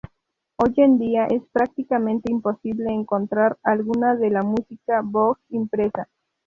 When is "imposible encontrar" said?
2.31-3.59